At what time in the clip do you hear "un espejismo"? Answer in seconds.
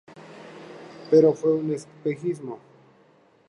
1.53-2.57